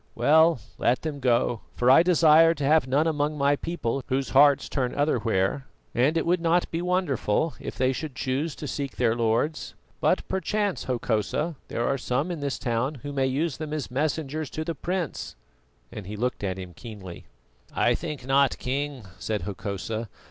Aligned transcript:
Well, 0.15 0.59
let 0.79 1.03
them 1.03 1.19
go, 1.19 1.61
for 1.75 1.91
I 1.91 2.01
desire 2.01 2.55
to 2.55 2.63
have 2.63 2.87
none 2.87 3.05
among 3.05 3.37
my 3.37 3.55
people 3.55 4.01
whose 4.07 4.29
hearts 4.31 4.67
turn 4.67 4.95
otherwhere, 4.95 5.67
and 5.93 6.17
it 6.17 6.25
would 6.25 6.41
not 6.41 6.71
be 6.71 6.81
wonderful 6.81 7.53
if 7.59 7.75
they 7.77 7.93
should 7.93 8.15
choose 8.15 8.55
to 8.55 8.67
seek 8.67 8.95
their 8.95 9.13
lords. 9.15 9.75
But 9.99 10.27
perchance, 10.27 10.85
Hokosa, 10.85 11.55
there 11.67 11.87
are 11.87 11.99
some 11.99 12.31
in 12.31 12.39
this 12.39 12.57
town 12.57 12.95
who 13.03 13.13
may 13.13 13.27
use 13.27 13.57
them 13.57 13.73
as 13.73 13.91
messengers 13.91 14.49
to 14.49 14.63
the 14.65 14.73
prince" 14.73 15.35
and 15.91 16.07
he 16.07 16.15
looked 16.15 16.43
at 16.43 16.57
him 16.57 16.73
keenly. 16.73 17.25
"I 17.71 17.93
think 17.93 18.25
not, 18.25 18.57
King," 18.57 19.05
said 19.19 19.43
Hokosa. 19.43 20.09